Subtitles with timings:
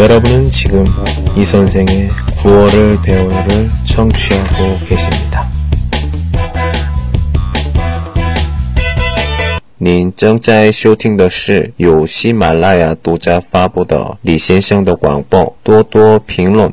[0.00, 0.84] 여러분은 지금
[1.36, 2.08] 이 선생의
[2.42, 5.46] 구월을 배워요를 청취하고 계십니다.
[9.78, 16.72] 您正在收听的是由喜马拉雅独家发布的李先生的广播，多多评论，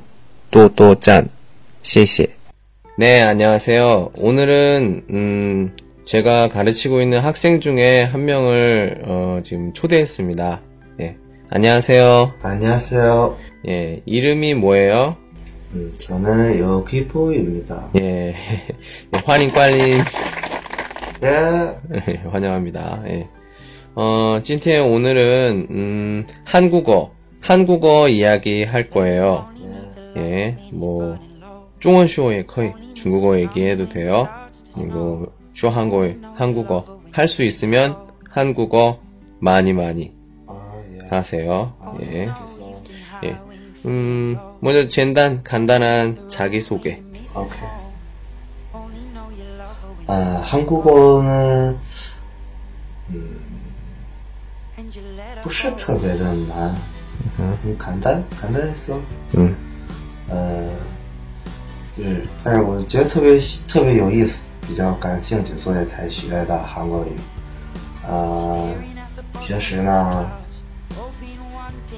[0.50, 1.28] 多多赞，
[1.82, 2.30] 谢谢。
[2.98, 4.12] 네, 안녕하세요.
[4.20, 10.62] 오늘은 음, 제가 가르치고 있는 학생 중에 한 명을 어, 지금 초대했습니다.
[11.51, 12.35] 예, 안녕하세요.
[12.43, 13.37] 안녕하세요.
[13.69, 15.17] 예, 이름이 뭐예요?
[15.75, 17.91] 음, 저는 여기보입니다.
[18.01, 18.35] 예,
[19.25, 20.03] 환인 꽐린
[21.23, 23.03] 예, 환영합니다.
[23.09, 23.29] 예.
[23.95, 29.47] 어, 찐티엔 오늘은 음, 한국어, 한국어 이야기 할 거예요.
[30.17, 31.19] 예, 뭐
[31.81, 34.29] 중원쇼에 거의 중국어 얘기해도 돼요.
[34.75, 37.97] 그리고 쇼 한국어, 한국어 할 수 있으면
[38.31, 39.01] 한국어
[39.41, 40.18] 많이 많이.
[41.10, 41.74] 하세요.
[42.02, 42.82] 예, 그래서,
[43.24, 43.38] 예.
[43.86, 47.02] 음, 먼저简单 간단한 자기 소개.
[47.36, 47.84] 오케이.
[50.08, 51.78] 아, 한국어는,
[53.12, 53.40] 음,
[55.44, 56.76] 不是特别的难，
[57.38, 59.00] 很简单，简单说，
[59.34, 59.54] 嗯，
[60.30, 60.70] 呃，
[61.98, 67.12] 就是，但是我觉得特别特别有意思，比较感兴趣，所以才学的韩国语。
[68.08, 68.74] 呃，
[69.42, 70.30] 平时呢，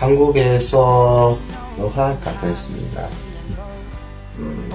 [0.00, 1.38] 한국에서
[1.78, 3.08] 유학하고 있습니다.
[4.38, 4.70] 음,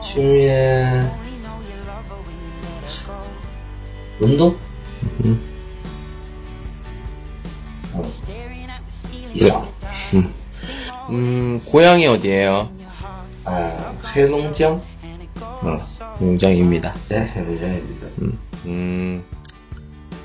[0.00, 1.10] 취미에
[4.20, 4.56] 운동?
[7.94, 8.02] 어,
[9.34, 9.66] 이상.
[11.10, 12.70] 음, 고향이 어디예요?
[13.44, 14.80] 아, 해롱장?
[15.40, 15.80] 어,
[16.20, 16.94] 용장입니다.
[17.08, 18.06] 네, 해롱장입니다.
[18.66, 19.24] 음,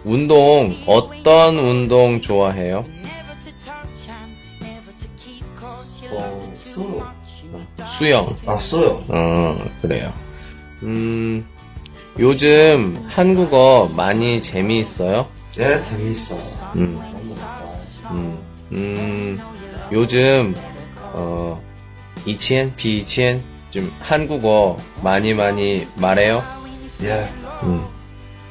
[0.05, 2.85] 운동, 어떤 운동 좋아해요?
[6.11, 7.13] 어, 수영.
[7.85, 8.35] 수영.
[8.45, 9.03] 아, 수영.
[9.09, 10.13] 어, 그래요.
[10.83, 11.43] 음,
[12.19, 15.27] 요즘 한국어 많이 재미있어요?
[15.57, 16.39] 네, 재밌어요.
[16.75, 17.01] 음.
[18.11, 18.37] 음,
[18.73, 19.39] 음,
[19.91, 20.55] 요즘,
[21.13, 21.59] 어,
[22.27, 26.43] 이치엔, 비이치엔, 좀 한국어 많이 많이 말해요?
[27.01, 27.27] 예,
[27.63, 27.85] 음,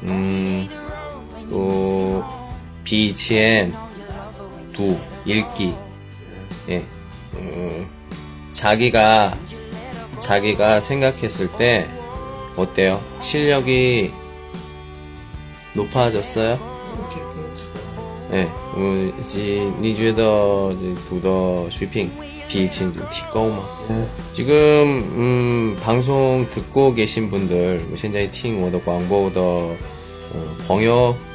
[0.03, 0.69] 음,
[1.54, 2.24] 또,
[2.84, 3.74] 비이치엔,
[4.74, 5.74] 두, 읽기,
[6.70, 6.84] 예,
[7.36, 7.88] 음,
[8.52, 9.36] 자기가,
[10.20, 11.88] 자기가 생각했을 때,
[12.56, 13.02] 어때요?
[13.22, 14.12] 실력이
[15.74, 16.58] 높아졌어요?
[18.32, 22.12] 哎，我지你觉得这读的水平
[22.48, 23.64] 比以前提高吗？
[23.88, 24.54] 네, 지금
[25.16, 29.76] 음, 방송 듣고 계신 분들, 现在听我的广播的呃
[30.68, 31.16] 朋友、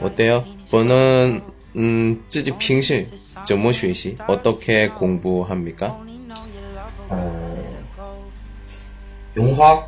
[0.00, 0.44] 어때요?
[0.64, 1.42] 저는
[1.76, 3.04] 음, 自己平时
[3.46, 4.16] 怎么学习?
[4.26, 5.98] 어떻게 공부합니까?
[7.08, 7.84] 어,
[9.36, 9.86] 용화?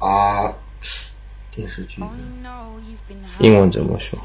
[0.00, 0.54] 아,
[1.50, 2.00] 电视剧.
[3.40, 4.18] 英文怎么说?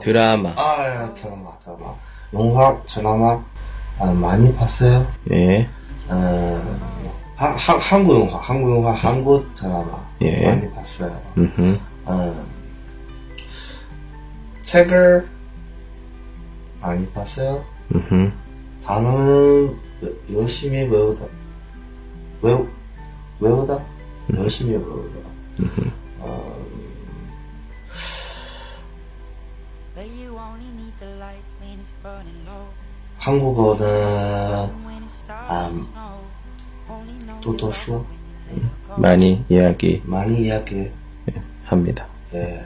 [0.00, 0.50] 드라마.
[0.56, 1.94] 아, 야, 드라마, 드라마.
[2.32, 3.42] 용화, 드라마,
[3.98, 5.06] 아, 많이 봤어요?
[5.30, 5.68] 예.
[6.08, 6.78] 어,
[7.41, 10.45] 한, 한, 한국 영화, 한국 영화, 한국 드라마 예.
[10.45, 11.19] 많이 봤어요.
[11.39, 11.79] 음흠.
[12.05, 12.45] 어,
[14.61, 15.27] 책을
[16.81, 17.65] 많이 봤어요.
[17.95, 18.31] 음흠.
[18.85, 21.25] 단어는 여- 열심히 외우다.
[22.43, 22.67] 외우,
[23.39, 23.79] 외우다?
[24.35, 25.19] 열심히 외우다.
[26.19, 26.55] 어,
[33.17, 33.85] 한국어는
[35.27, 35.69] 아,
[37.41, 37.69] 多多
[38.97, 40.75] 많이 이야기 많이 이야기
[41.29, 41.33] 예,
[41.63, 42.07] 합니다.
[42.33, 42.61] 예.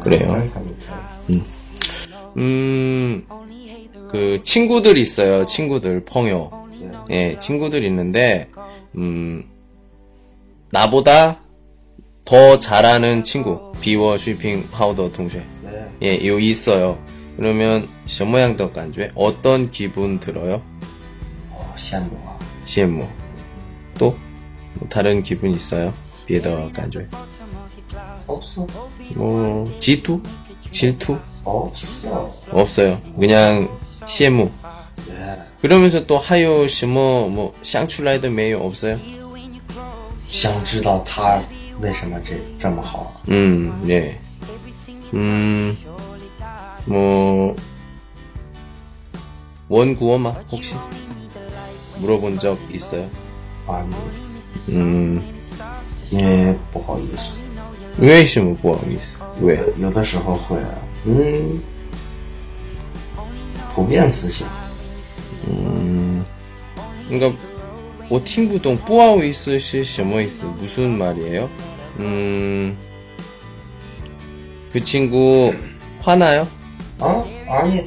[0.00, 0.50] 그래요.
[1.30, 1.42] 음.
[2.36, 3.26] 음.
[4.10, 5.44] 그 친구들 있어요.
[5.44, 6.50] 친구들 펑요.
[7.10, 7.38] 예.
[7.38, 8.50] 친구들 있는데
[8.96, 9.44] 음.
[10.70, 11.40] 나보다
[12.24, 13.72] 더 잘하는 친구.
[13.80, 15.44] 비워 슈핑 하우더 동시에.
[15.62, 15.90] 네.
[16.02, 16.98] 예, 요 있어요.
[17.36, 20.62] 그러면 전모양덕 간주에 어떤 기분 들어요?
[21.50, 22.16] 어, 시안모.
[22.64, 23.23] 시안모.
[23.97, 24.17] 또?
[24.75, 25.93] 뭐 다른 기분 있어요?
[26.25, 27.07] 别的感觉?
[28.27, 28.67] 없어
[29.15, 30.21] 뭐, 질투?
[30.69, 31.17] 질투?
[31.43, 33.01] 없어 없어요.
[33.19, 33.67] 그냥
[34.05, 34.51] 羡慕.
[35.09, 38.99] 예 그러면서 또 하요 什么뭐相出来的没有 없어요?
[40.29, 41.41] 想知道他
[41.81, 44.19] 为什么这这么好 음, 예.
[45.13, 45.75] 음,
[46.85, 47.55] 뭐,
[49.69, 50.75] 원구어마 혹시
[51.97, 53.09] 물어본 적 있어요?
[53.67, 53.85] 啊
[54.67, 55.19] 你 음,
[56.09, 57.41] 因为不好意思
[57.99, 59.17] 왜什么不好意思?
[59.41, 59.59] 왜?
[59.77, 60.57] 有的时候会
[61.05, 61.59] 嗯
[63.75, 64.47] 普遍思想
[67.09, 67.33] 그러니까
[68.09, 70.41] 我听不懂不好意思是什么意思?
[70.59, 71.49] 무슨 말이에요?
[71.99, 72.75] 음,
[74.71, 75.53] 그 친구
[76.01, 76.47] 화나요?
[76.99, 77.83] 啊啊你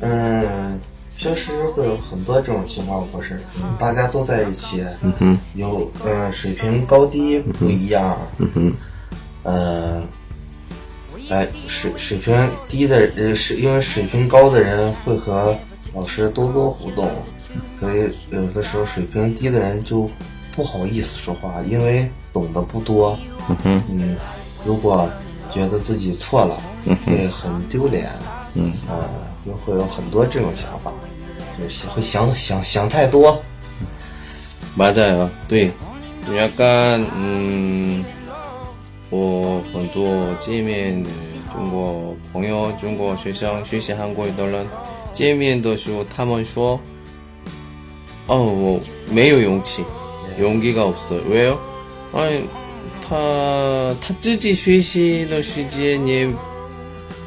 [0.00, 0.80] 嗯
[1.17, 4.83] 平时会有很多这种情况不是嗯大家都在一起
[5.19, 8.73] 嗯有嗯水平高低不一样嗯
[9.43, 10.03] 呃
[11.29, 15.55] 哎水水平低的人是因为水平高的人会和
[15.93, 17.09] 老师多多互动
[17.79, 20.07] 所以有的时候水平低的人就
[20.55, 23.17] 不好意思说话因为懂得不多
[23.63, 24.15] 嗯
[24.65, 25.09] 如果
[25.49, 26.57] 觉得自己错了
[27.05, 28.09] 会很丢脸
[28.56, 30.92] 嗯呃会有很多这种想法
[31.58, 33.36] 就是会想想想太多
[34.76, 35.28] 맞아요.
[35.48, 35.70] 对.
[36.34, 38.02] 약간 음,
[39.10, 41.10] 我很多见面的
[41.52, 44.66] 中国朋友、中国学生学习韩国语的人
[45.12, 46.80] 见面的时候，他们说：“
[48.28, 48.80] 哦，我
[49.10, 49.84] 没有勇气，
[50.38, 51.20] 용기가 없어.
[51.28, 51.58] 왜요?
[52.14, 52.44] 아니,
[53.06, 56.26] 他他自己学习的时间也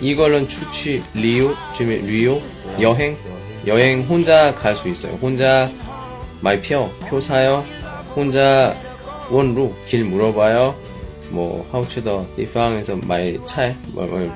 [0.00, 2.40] 이거는 추치 리우 지금 리우
[2.80, 3.16] 여행
[3.66, 5.14] 여행 혼자 갈 수 있어요.
[5.16, 5.70] 혼자
[6.40, 7.64] 말표, 표 사요.
[8.16, 8.74] 혼자
[9.30, 10.74] 원루 길 물어봐요.
[11.30, 14.28] 뭐 하우츠더地方에서 말 차, 뭐, 뭐,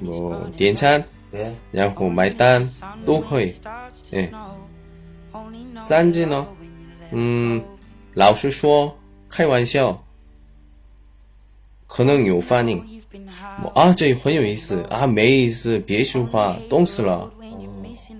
[0.00, 2.66] 뭐, 点餐,对然后买单
[3.06, 3.54] 都可以。
[4.12, 4.28] 哎，
[5.78, 6.44] 三句呢，
[7.12, 7.62] 嗯，
[8.14, 8.96] 老实说，
[9.28, 10.02] 开玩笑，
[11.86, 12.82] 可能有反应。
[13.62, 17.32] 뭐, 아, 저很有意思啊，没意思，别说话，冻死了。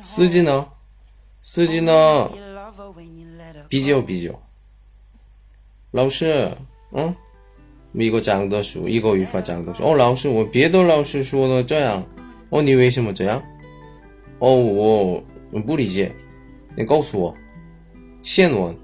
[0.03, 0.67] 四句呢，
[1.43, 2.31] 四句呢，
[3.69, 4.33] 比较比较。
[5.91, 6.51] 老师，
[6.93, 7.15] 嗯，
[7.93, 9.85] 一个讲的书，一个语法讲的书。
[9.85, 12.07] 哦，老师，我别的老师说的这样，
[12.51, 13.43] 哦，你为什么这样？
[14.39, 15.23] 哦，我
[15.67, 16.15] 不理解，
[16.77, 17.35] 你告诉我。
[18.23, 18.77] 现文，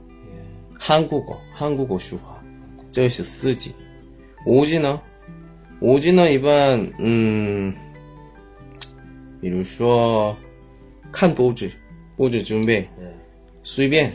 [0.79, 2.43] 韩国语，韩国语说话，
[2.91, 3.71] 这是四句。
[4.47, 5.01] 五句呢？
[5.82, 7.74] 五级呢，一般，嗯，
[9.42, 10.36] 比如说
[11.12, 11.72] 看报纸，
[12.16, 12.88] 报纸准备，
[13.64, 14.14] 随便，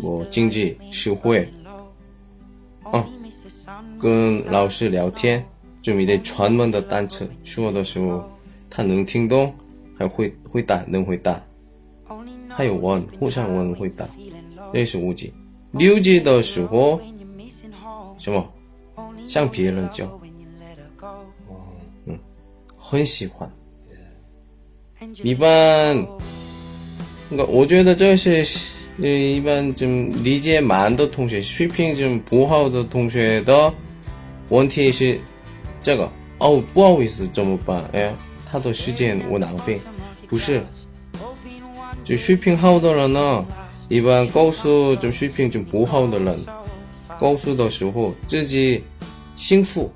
[0.00, 1.46] 我经济社会，
[2.84, 3.06] 啊，
[4.00, 5.44] 跟老师聊天，
[5.82, 8.26] 准备的专门的单词，说的时候
[8.70, 9.54] 他能听懂，
[9.98, 11.38] 还会回答，能回答，
[12.48, 14.08] 还有问，互相问回答，
[14.72, 15.30] 这是五级。
[15.72, 16.98] 六级的时候，
[18.16, 18.50] 什么？
[19.26, 20.20] 向别人教，
[22.86, 23.50] 很喜欢。
[25.22, 25.96] 一般
[27.30, 28.44] 我我觉得这些
[28.98, 29.86] 嗯一般就
[30.22, 33.72] 理解慢的同学水平就不好的同学的
[34.50, 35.18] 问题是
[35.80, 36.10] 这个。
[36.38, 37.88] 哦不好意思怎么办？
[37.92, 38.12] 哎
[38.44, 39.80] 他太多时间我浪费。
[40.28, 40.62] 不是。
[42.04, 43.46] 就水平好的人呢
[43.88, 46.38] 一般告诉就水平就不好的人
[47.18, 48.82] 告诉的时候自己
[49.36, 49.90] 幸福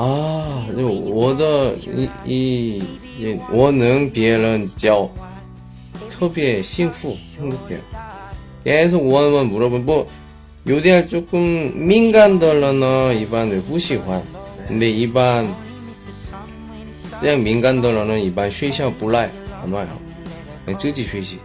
[0.00, 2.78] 啊，就我的一一
[3.18, 5.08] 一，我能别人教，
[6.10, 7.80] 特别幸福， 행복해요.
[8.64, 10.06] 계속 원만 물어보면 뭐
[10.64, 14.20] 有点 조금 민간的了呢 一般 왜不 喜欢
[14.68, 15.46] 근데 一般
[17.20, 19.30] 그냥 민간的了呢 一般 学校不来
[19.64, 19.86] 안 와요
[20.76, 21.38] 自己学习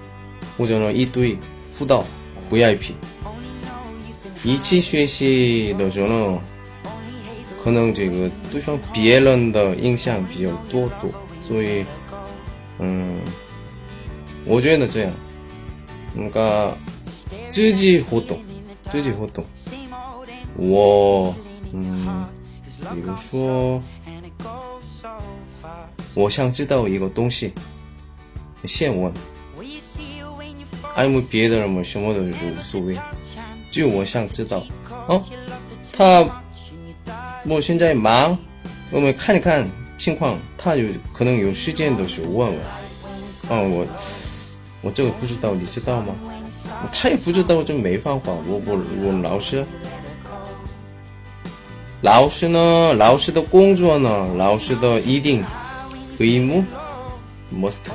[0.57, 1.37] 或者呢一对
[1.69, 2.03] 辅导
[2.49, 2.93] VIP
[4.43, 6.41] 一起学习的时候呢
[7.66, 11.10] 可能这个对方别人的印象比较多多，
[11.42, 11.84] 所以，
[12.78, 13.20] 嗯，
[14.44, 15.12] 我觉得这样，
[16.14, 16.78] 那个
[17.50, 18.38] 积极互动，
[18.88, 19.44] 积极互动，
[20.54, 21.34] 我，
[21.72, 22.24] 嗯，
[22.94, 23.82] 比如说，
[26.14, 27.52] 我想知道一个东西，
[28.62, 29.12] 现问，
[30.94, 32.96] 爱慕别的人么什么的无所谓，
[33.72, 34.64] 就我想知道，
[35.08, 35.22] 哦、啊，
[35.92, 36.42] 他。
[37.47, 38.37] 我现在忙
[38.89, 43.87] 我们看一看情况他有可能有时间的时候问我啊我
[44.81, 46.15] 我这个不知道你知道吗
[46.91, 49.65] 他也不知道就没办法我我我老师
[52.01, 55.43] 老师呢老师的工作呢老师的一定
[56.21, 56.63] 의무
[57.51, 57.91] must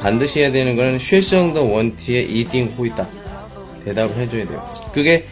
[0.00, 3.06] 반드시 해야 되는 거는 学生的 원티에 一定回答
[3.84, 4.72] 대답을 해줘야 돼요.
[4.92, 5.24] 그게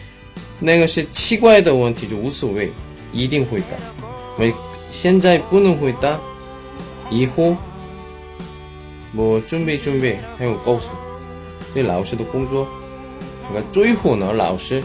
[0.59, 2.71] 내가 치과의的 원티就 无所谓
[3.12, 3.66] 一定会的。
[4.38, 4.52] 我
[4.90, 6.18] 现在不能回答，
[7.10, 7.56] 以后
[9.14, 10.94] 我准备准备，还有告诉
[11.74, 12.66] 对老师的工作。
[13.52, 14.82] 我最后呢，老师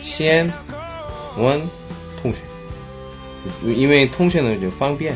[0.00, 0.52] 先
[1.36, 1.60] 问
[2.20, 2.40] 同学，
[3.64, 5.14] 因为同学呢就方便，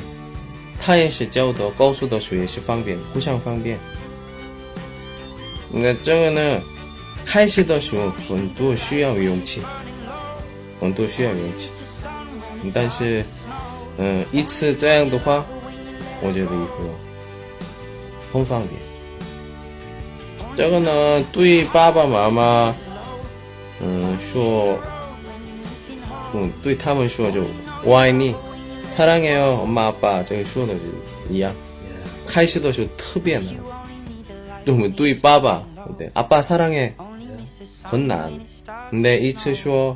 [0.80, 3.78] 他也是教的，告诉的学也是方便，互相方便。
[5.72, 6.60] 那这个呢，
[7.24, 9.62] 开始的时候很多需要勇气。
[10.81, 11.69] 很多需要勇气。
[12.73, 13.23] 但是，
[13.97, 15.45] 嗯，一次这样的话，
[16.21, 16.77] 我觉得以后
[18.31, 18.73] 很方便。
[20.55, 22.75] 这个呢，对爸爸妈妈，
[23.81, 24.77] 嗯，说，
[26.33, 27.43] 嗯，对他们说就
[27.83, 28.35] 我爱你。
[28.89, 30.73] 사랑해요 엄마 아빠 这个说的
[31.29, 31.53] 一样
[32.25, 33.45] 开始的时候特别难
[34.65, 35.61] 对对爸爸
[35.99, 36.93] 对 아빠 사랑해
[37.83, 38.31] 很难
[38.91, 39.95] 근데 一次说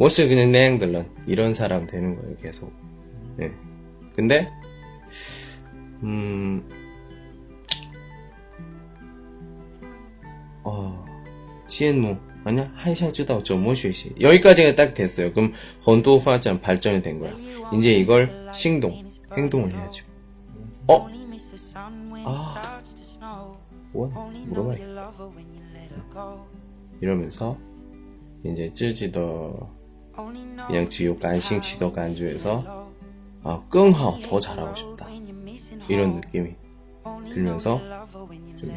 [0.00, 2.72] 옷을 그냥 냉들런 이런 사람 되는 거예요 계속
[3.36, 3.52] 네.
[4.16, 4.50] 근데
[6.02, 6.66] 음
[10.64, 11.04] 어,
[11.68, 15.32] 시엔모 아니야 하이샤주다 어쩜 모슈시 여기까지가 딱 됐어요.
[15.34, 15.52] 그럼
[15.82, 17.34] 건도화전 발전이 된 거야.
[17.74, 18.30] 이제 이걸
[18.64, 19.04] 행동
[19.36, 20.06] 행동을 해야죠.
[20.86, 21.06] 어?
[22.24, 22.82] 아,
[23.92, 24.12] 뭐야?
[24.46, 25.12] 물어봐야겠다.
[27.02, 27.58] 이러면서
[28.44, 29.79] 이제 쯔지더
[30.66, 32.90] 그냥 지옥 간싱시도 간주에서
[33.42, 35.08] 아, 끙하오 더 잘하고 싶다
[35.88, 36.54] 이런 느낌이
[37.30, 37.80] 들면서
[38.58, 38.72] 좀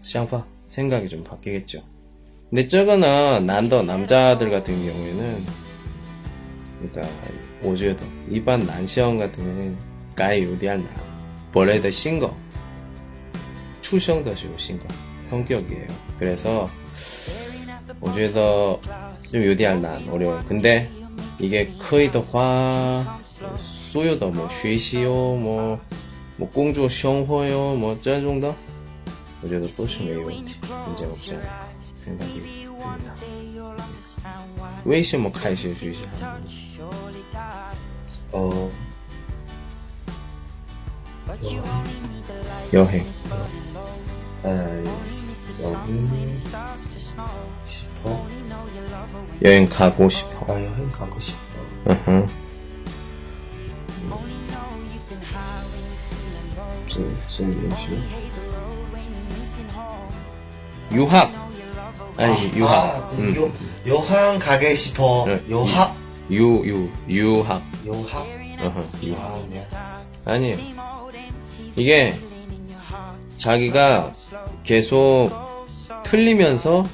[0.00, 1.82] 샹파 생각이 좀 바뀌겠죠.
[2.48, 5.44] 근데 저거나 난더 남자들 같은 경우에는
[6.80, 7.14] 그러니까
[7.62, 9.76] 오즈에도 이반 난시형 같은 경우는
[10.14, 10.90] 가이 요디할 나
[11.54, 12.34] 원래의 신거
[13.80, 14.88] 출생도 시고 신거
[15.22, 15.88] 성격이에요.
[16.18, 16.68] 그래서
[18.00, 18.80] 오즈에도
[19.31, 20.43] 좀有点难 어려워요.
[20.47, 20.89] 근데
[21.39, 23.19] 이게 可以的话
[23.57, 25.77] 所有的뭐学习哟뭐
[26.37, 28.53] 뭐 工作生活哟뭐这种的
[29.41, 30.55] 我觉得都是没有问题
[30.87, 31.67] 문제없지 않을까
[32.03, 33.15] 생각이 듭니다.
[34.85, 36.43] 为什么开始学习韩文？
[38.31, 38.71] 어,
[42.73, 43.05] 여행.
[44.43, 44.47] 아,
[45.63, 45.85] 여행
[48.00, 48.26] 싶어.
[49.42, 50.46] 여행 가고 싶어.
[50.46, 51.38] 나 여행 가고 싶어.
[51.88, 52.26] 으흠.
[60.92, 61.32] 유학.
[62.16, 62.72] 아니 유학.
[62.72, 63.36] 아, 아 음.
[63.36, 63.52] 요,
[63.86, 65.22] 요항 가게 싶어.
[65.22, 65.46] 어, 응.
[65.48, 65.96] 요학.
[66.30, 67.62] 유, 유, 유학.
[67.86, 68.26] 요학.
[68.60, 69.20] 으흠, 유학.
[69.22, 69.66] 아, 네.
[70.26, 70.74] 아니
[71.76, 72.18] 이게
[73.36, 74.12] 자기가
[74.62, 75.30] 계속
[76.02, 76.86] 틀리면서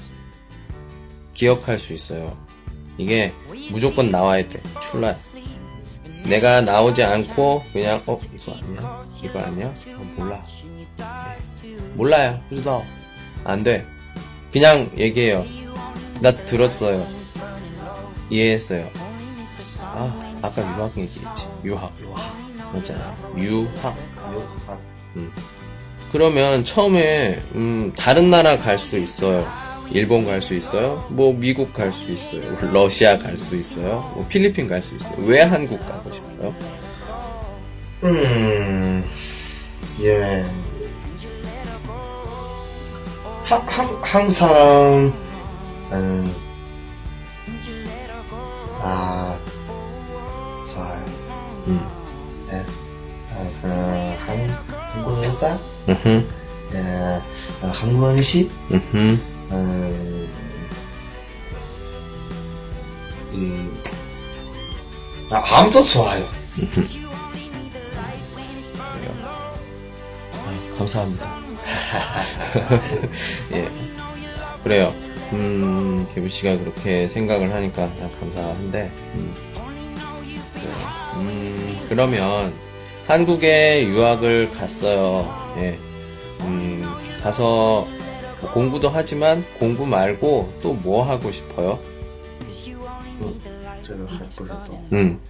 [1.41, 2.35] 기억할 수 있어요.
[2.97, 3.31] 이게
[3.71, 4.59] 무조건 나와야 돼.
[4.81, 5.15] 출라.
[6.25, 9.05] 내가 나오지 않고 그냥 어 이거 아니야?
[9.23, 9.67] 이거 아니야?
[9.67, 10.45] 어, 몰라.
[11.95, 12.41] 몰라요.
[12.49, 12.83] 그래서
[13.45, 13.87] 안 돼.
[14.51, 15.45] 그냥 얘기해요.
[16.21, 17.07] 나 들었어요.
[18.31, 18.91] 이해했어요.
[19.83, 21.47] 아 아까 유학 얘기했지.
[21.65, 21.93] 유학.
[22.01, 22.73] 유학.
[22.73, 23.15] 맞잖아.
[23.37, 23.97] 유학.
[24.33, 24.81] 유학.
[25.17, 25.31] 음.
[26.13, 29.47] 그러면 처음에 음, 다른 나라 갈 수 있어요.
[29.93, 31.07] 일본 갈 수 있어요.
[31.11, 32.43] 뭐 미국 갈 수 있어요.
[32.73, 34.11] 러시아 갈 수 있어요.
[34.15, 35.17] 뭐 필리핀 갈 수 있어요.
[35.25, 36.55] 왜 한국 가고 싶어요?
[38.05, 39.03] 음,
[39.99, 40.45] 因为
[43.45, 45.13] 항, 항, 항상
[45.93, 46.35] 음,
[48.83, 49.39] 아,
[50.67, 51.05] 좋아요.
[51.69, 51.81] 음.
[52.51, 52.65] 네.
[53.33, 54.51] 아, 그, 한,
[54.93, 55.59] 한국 여자?
[55.89, 56.29] 으흠,
[56.73, 57.23] 네,
[57.63, 58.51] 어, 한국 음식?
[58.73, 59.19] 으
[59.51, 60.29] 흠, 음,
[63.33, 63.69] 이,
[65.33, 66.25] 아, 아무도 좋아요.
[70.33, 71.37] 아, 감사합니다.
[73.53, 73.69] 예.
[74.63, 74.95] 그래요.
[75.33, 79.35] 음, 개부 씨가 그렇게 생각을 하니까 난 감사한데, 음.
[80.55, 80.77] 그래요.
[81.17, 82.55] 음, 그러면
[83.07, 85.55] 한국에 유학을 갔어요.
[85.59, 85.79] 예.
[86.41, 86.85] 음,
[87.23, 87.96] 가서 뭐
[88.53, 91.79] 공부도 하지만 공부 말고 또 뭐 하고 싶어요?
[93.83, 95.21] 제가 할 것도 음,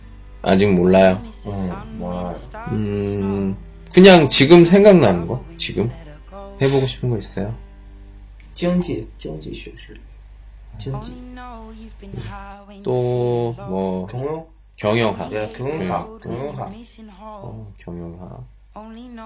[0.42, 1.22] 아직 몰라요.
[1.46, 2.32] 어, 몰라요.
[2.72, 3.56] 음,
[3.92, 5.44] 그냥 지금 생각나는 거?
[5.56, 5.90] 지금?
[6.60, 7.54] 해보고 싶은 거 있어요?
[8.54, 9.96] 경제, 경제 실실.
[10.78, 11.12] 경제.
[12.82, 14.06] 또, 뭐.
[14.06, 14.46] 경영?
[14.76, 15.32] 경영학.
[15.32, 16.08] 예, 경영학.
[16.10, 16.18] 음.
[16.20, 16.72] 경영학.
[17.44, 18.44] 어, 경영학.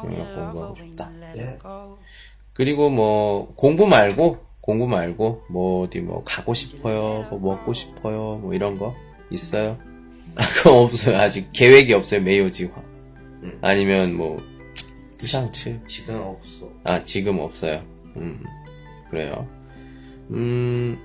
[0.09, 1.09] 영역 공부하고 싶다.
[1.37, 1.59] 예.
[2.61, 8.53] 그리고 뭐, 공부 말고, 공부 말고, 뭐, 어디 뭐, 가고 싶어요, 뭐, 먹고 싶어요, 뭐,
[8.53, 8.95] 이런 거
[9.31, 9.79] 있어요?
[10.37, 11.17] 아, 그거 없어요.
[11.17, 12.21] 아직 계획이 없어요.
[12.21, 12.71] 메이오지화.
[13.63, 14.43] 아니면 뭐,
[15.17, 15.81] 부상치.
[15.87, 16.71] 지금 없어.
[16.85, 17.83] 아, 지금 없어요.
[18.17, 18.45] 음,
[19.09, 19.49] 그래요.
[20.29, 20.99] 음,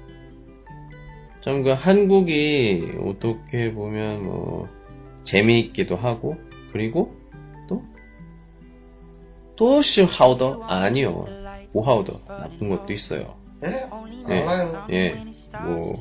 [1.40, 4.68] 참, 그, 한국이 어떻게 보면, 뭐,
[5.24, 6.36] 재미있기도 하고,
[6.74, 7.16] 그리고,
[7.70, 7.82] 또,
[9.56, 10.64] 또시 하우더?
[10.64, 11.45] 아니요.
[11.76, 13.36] 오하우더 나쁜 것도 있어요.
[13.64, 13.90] 예?
[14.28, 14.46] 네.
[14.92, 15.24] 예.
[15.66, 15.94] 뭐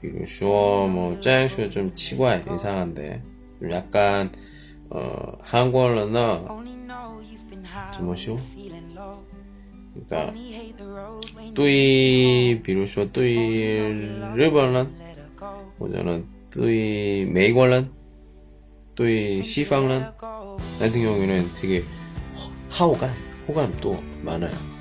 [0.00, 3.22] 그리고 뭐 짱슈 좀 치과 이상한데
[3.58, 4.30] 좀 약간
[4.90, 6.46] 어 한국어나
[7.94, 8.38] 좀뭐슈
[9.94, 10.32] 그러니까
[11.54, 13.32] 뚜이 비로소 뭐 뚜이
[14.36, 17.90] 일본은或者는 뚜이 미국은
[18.94, 21.82] 뚜이 시방은 같은 경우에는 되게
[22.78, 23.10] 호감
[23.48, 24.77] 호감도 많아요.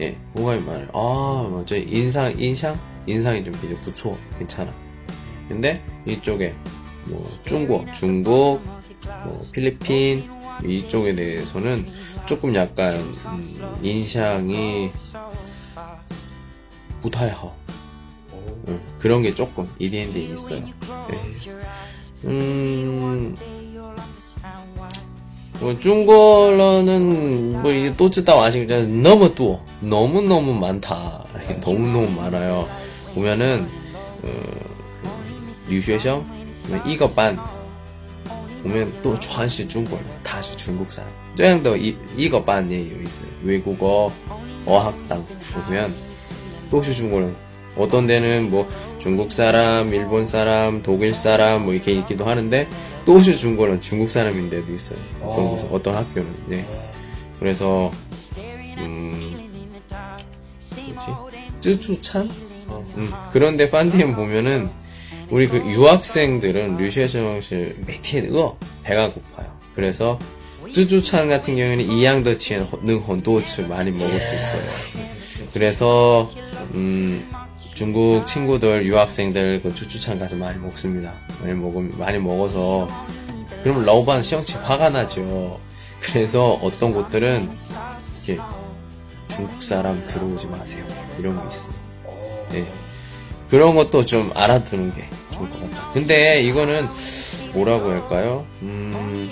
[0.00, 0.88] 예, 공감이 많아요.
[0.92, 1.76] 아, 뭐, 맞아.
[1.76, 2.78] 인상, 인상?
[3.06, 4.72] 인상이 좀 되게 부초, 괜찮아.
[5.48, 6.54] 근데 이쪽에
[7.04, 8.60] 뭐 중국, 중국,
[9.24, 10.28] 뭐 필리핀
[10.64, 11.86] 이쪽에 대해서는
[12.26, 14.90] 조금 약간 음, 인상이
[17.00, 17.54] 부타이허
[18.32, 20.64] 음, 예, 그런 게 조금 EDND에 있어요.
[21.08, 21.32] 네.
[22.24, 23.34] 음.
[25.60, 28.88] 뭐 중국어는 뭐 이제 또쯔다고 아시겠잖아요.
[29.02, 31.24] 너무 또 너무 너무 많다.
[31.60, 32.68] 너무 너무 많아요.
[33.14, 33.66] 보면은
[35.68, 36.24] 류쉐성
[36.86, 37.38] 이거 반
[38.62, 41.10] 보면 또 전시 중국 다시 중국 사람.
[41.36, 43.28] 저양도 이 이거 반에 있어요.
[43.42, 44.12] 외국어
[44.66, 45.94] 어학당 보면
[46.70, 47.34] 또시 중국은
[47.76, 52.66] 어떤 데는 뭐 중국 사람, 일본 사람, 독일 사람 뭐 이렇게 있기도 하는데
[53.04, 54.98] 또시 중국은 중국 사람인데도 있어요.
[55.22, 55.56] 어떤 어.
[55.56, 56.66] 곳, 어떤 학교는 예.
[57.38, 57.92] 그래서
[58.78, 59.26] 음
[60.96, 61.06] 뭐지?
[61.60, 62.30] 쯔주찬?
[62.96, 64.68] 음, 그런데 판디엠 보면은
[65.30, 69.46] 우리 그 유학생들은 류시에정실 매티에어 배가 고파요.
[69.74, 70.18] 그래서
[70.72, 74.62] 쯔주찬 같은 경우에는 이양더치엔 능 헌도츠 많이 먹을 수 있어요.
[75.52, 76.28] 그래서
[76.74, 77.26] 음,
[77.76, 81.12] 중국 친구들 유학생들 그 쯔주찬 가서 많이 먹습니다.
[81.42, 82.88] 많이 먹 많이 먹어서
[83.62, 85.60] 그러면 러반 시영치 화가 나죠.
[86.00, 87.50] 그래서 어떤 곳들은
[88.24, 88.42] 이렇게
[89.28, 90.86] 중국 사람 들어오지 마세요.
[91.18, 91.74] 이런 게 있어요.
[92.54, 92.64] 예.
[93.50, 95.90] 그런 것도 좀 알아두는 게 좋을 것 같다.
[95.92, 96.88] 근데 이거는
[97.52, 98.46] 뭐라고 할까요?
[98.62, 99.30] 음,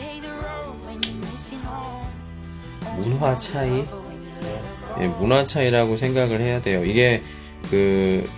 [2.98, 3.87] 문화 차이?
[5.00, 6.85] 예, 문화 차이라고 생각을 해야 돼요.
[6.85, 7.22] 이게
[7.74, 8.30] 그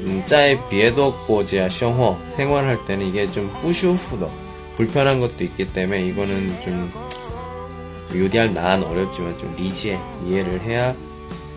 [0.00, 4.30] 음, 짜에 비해도 꼬지야 셔허 생활할 때는 이게 좀 뿌슈후더
[4.76, 6.90] 불편한 것도 있기 때문에 이거는 좀
[8.14, 10.96] 요디할 난 어렵지만 좀 리지에 이해를 해야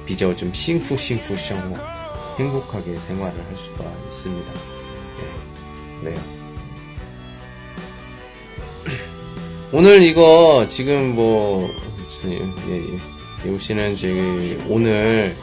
[0.06, 1.74] 비저우 좀 싱푸싱푸 셔허
[2.38, 4.52] 행복하게 생활을 할 수가 있습니다.
[4.52, 6.20] 네, 그래요.
[9.72, 11.70] 오늘 이거 지금 뭐
[12.26, 12.94] 예, 예.
[13.46, 13.50] 예.
[13.50, 15.34] 요시는 지금 오늘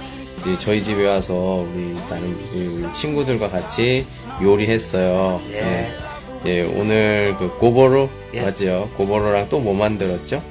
[0.45, 1.33] 이제 저희 집에 와서
[1.71, 4.05] 우리 다른 우리 친구들과 같이
[4.41, 5.41] 요리했어요.
[5.51, 5.55] 예.
[5.55, 5.91] 예.
[6.45, 8.41] 예, 오늘 그 고보로 예.
[8.41, 8.89] 맞죠?
[8.97, 10.41] 고보로랑 또 뭐 만들었죠?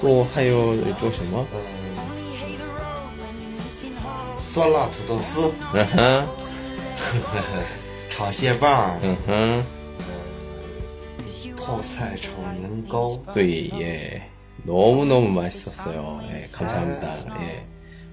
[0.00, 1.46] 또 하요 또什么?
[4.38, 6.28] 酸辣土豆丝、嗯哼,
[8.10, 9.64] 炒蟹棒、嗯哼,
[11.58, 13.18] 泡菜炒年糕。
[13.34, 14.22] 네, 예.
[14.63, 16.21] 너무너무 맛있었어요.
[16.31, 17.41] 예, 감사합니다.
[17.41, 17.65] 예.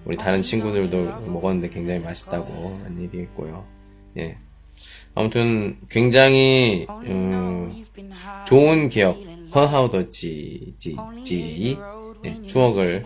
[0.04, 3.64] 우리 다른 친구들도 먹었는데 굉장히 맛있다고 한 얘기 했고요.
[4.18, 4.36] 예.
[5.14, 7.84] 아무튼 굉장히 음,
[8.46, 9.16] 좋은 기억,
[9.54, 11.78] 허하우더지 지, 지,
[12.24, 13.04] 예, 추억을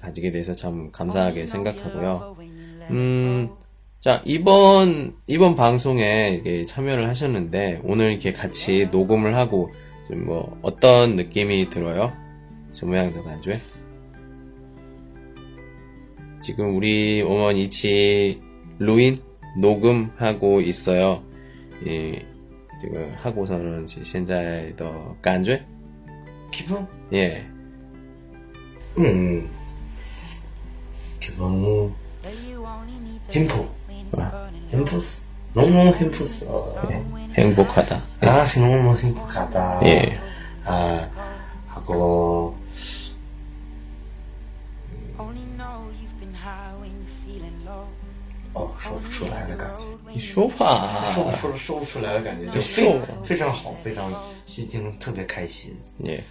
[0.00, 2.36] 가지게 돼서 참 감사하게 생각하고요.
[2.90, 3.48] 음,
[4.00, 9.70] 자, 이번, 이번 방송에 참여를 하셨는데, 오늘 이렇게 같이 녹음을 하고,
[10.06, 12.12] 좀 뭐, 어떤 느낌이 들어요?
[12.75, 13.53] 저 모양도 간주에?
[16.41, 18.41] 지금 우리 오먼 이치
[18.79, 19.21] 루인
[19.59, 21.23] 녹음하고 있어요.
[21.85, 22.25] 예,
[22.79, 25.63] 지금 하고서는 지- 现在的感觉?
[26.51, 26.87] 기분?
[27.13, 27.45] 예,
[28.97, 29.47] 음.
[31.19, 31.91] 기분이
[33.31, 33.75] 행복.
[34.71, 35.29] 행복스.
[35.53, 36.49] 너무 행복스.
[37.35, 37.95] 행복하다.
[38.21, 39.81] 아, 너무 행복하다.
[39.85, 40.17] 예,
[40.65, 41.09] 아,
[41.67, 42.55] 하고,
[48.77, 54.11] 说不出来的感觉，你说吧.说不出说不出来的感觉，就说非非常好，非常
[54.45, 55.71] 心情特别开心。
[56.05, 56.23] 예.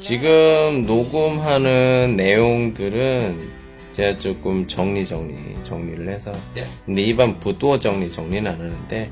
[0.00, 6.64] 지금 녹음하는 내용들은 제가 조금 정리 정리 정리를 해서 예.
[6.84, 9.10] 근데 일반 부도 정리 정리는 안 하는데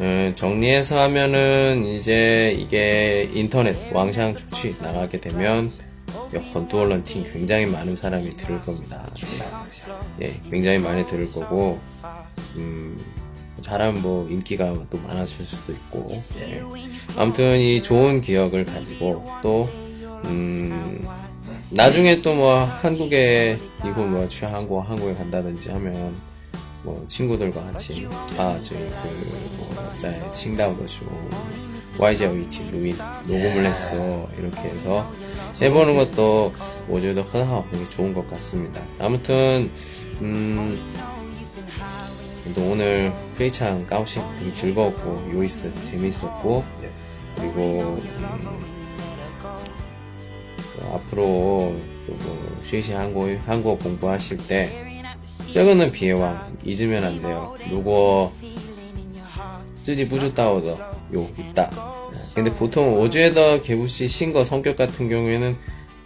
[0.00, 5.70] 음, 정리해서 하면은 이제 이게 인터넷 왕샹 축취 나가게 되면
[6.53, 9.09] 헌두얼런팅 굉장히 많은 사람이 들을 겁니다.
[10.21, 11.79] 예, 굉장히 많이 들을 거고
[12.55, 12.97] 음,
[13.61, 16.61] 잘하면 뭐 인기가 또 많아질 수도 있고 예.
[17.17, 19.63] 아무튼 이 좋은 기억을 가지고 또
[20.25, 21.07] 음,
[21.69, 26.15] 나중에 또 뭐 한국에 이후 뭐 취한국 한국에 간다든지 하면
[26.83, 31.05] 뭐 친구들과 같이 아 저희 그뭐在 칭다오더쇼
[31.99, 32.95] YJOET 루이
[33.27, 35.11] 녹음을 했어 이렇게 해서
[35.61, 36.53] 해보는 것도
[36.89, 38.81] 오즈도 흔하고 좋은 것 같습니다.
[38.99, 39.71] 아무튼
[40.21, 40.79] 음
[42.57, 46.63] 오늘 페이창 까우싱 되게 즐거웠고 요이스 재밌었고,
[47.35, 48.71] 그리고 음
[50.93, 51.75] 앞으로
[52.61, 55.03] 쉬시 한국 한국 공부하실 때
[55.51, 57.55] 적어는 비해왕 잊으면 안 돼요.
[57.69, 58.31] 누구
[59.83, 61.70] 쯔지 부주 따오더 有 있다.
[62.34, 65.56] 근데 보통 오주에더 개부씨 신거 성격 같은 경우에는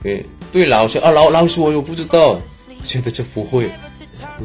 [0.02, 2.40] 그, 对老师啊老老师我有不知道
[2.83, 3.70] 觉得这不会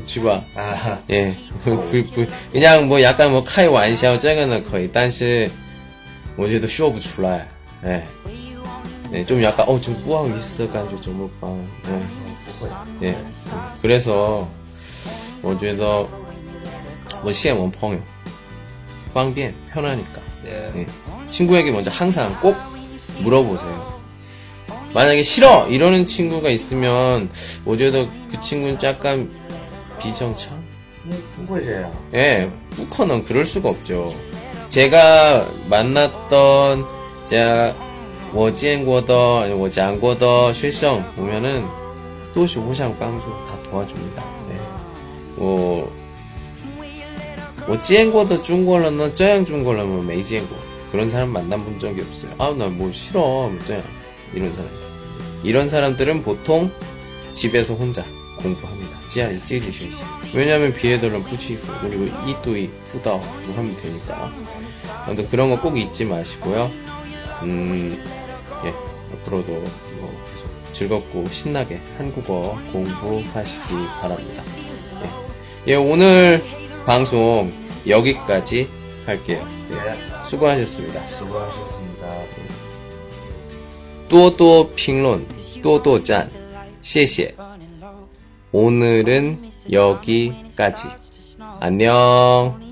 [0.05, 1.33] 是吧 아, 예,
[1.63, 5.49] 부, 부, 그냥 뭐 약간 뭐开玩笑这个呢可以但是
[6.35, 7.47] 我觉得说不出来
[7.85, 8.03] 예.
[9.11, 11.49] 네, 좀 약간 어좀 不好意思的感觉怎么办
[11.85, 11.91] 예.
[12.45, 12.69] 不会。
[13.01, 13.15] 예.
[13.81, 14.45] 그래서
[15.41, 16.05] 我觉得
[17.23, 17.99] 我见我朋友
[19.13, 20.71] 方便 편하니까 예.
[20.75, 20.85] 예.
[21.29, 22.55] 친구에게 먼저 항상 꼭
[23.19, 23.95] 물어보세요.
[24.93, 27.29] 만약에 싫어 이러는 친구가 있으면
[27.65, 29.29] 我觉得그 친구는 약간
[29.99, 30.51] 비정차
[31.35, 31.91] 不会这样。
[32.13, 34.13] 예, 不可能 그럴 수가 없죠.
[34.69, 36.85] 제가 만났던
[37.25, 37.73] 제가
[38.33, 39.15] 我见过的
[39.55, 41.63] 我讲过的学生 보면은
[42.33, 44.23] 都是互相帮助다 도와줍니다.
[44.51, 45.98] 예.
[47.68, 52.32] 我 지행고도 중국어로는 저양 중국어로는 메이지행고 뭐, 그런 사람 만나본 적이 없어요.
[52.38, 53.82] 아 나 뭐 싫어 뭐 저양
[54.34, 54.70] 이런 사람
[55.42, 56.70] 이런 사람들은 보통
[57.32, 58.04] 집에서 혼자
[58.38, 58.98] 공부합니다.
[59.06, 59.98] 지하이 찌지시시
[60.34, 64.32] 왜냐하면 비애들은 뿌치고 그리고 이또이 후다오 하면 되니까.
[65.06, 66.70] 아무튼 그런 거 꼭 잊지 마시고요.
[67.42, 67.98] 음,
[68.64, 68.74] 예,
[69.14, 73.68] 앞으로도 뭐 계속 즐겁고 신나게 한국어 공부하시기
[74.00, 74.42] 바랍니다.
[75.66, 76.42] 예, 예 오늘
[76.86, 77.52] 방송
[77.86, 78.68] 여기까지
[79.06, 79.46] 할게요.
[79.70, 81.06] 예, 네, 수고하셨습니다.
[81.08, 82.06] 수고하셨습니다.
[84.08, 85.26] 또또 평론,
[85.62, 86.30] 또또 짠,
[86.82, 87.36] 谢谢.
[88.52, 90.88] 오늘은 여기까지.
[91.60, 92.69] 안녕.